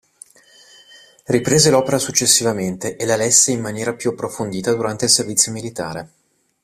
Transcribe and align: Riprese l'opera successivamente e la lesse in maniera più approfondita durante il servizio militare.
Riprese 1.25 1.69
l'opera 1.69 1.99
successivamente 1.99 2.95
e 2.95 3.05
la 3.05 3.15
lesse 3.15 3.51
in 3.51 3.61
maniera 3.61 3.93
più 3.93 4.09
approfondita 4.09 4.73
durante 4.73 5.05
il 5.05 5.11
servizio 5.11 5.51
militare. 5.51 6.11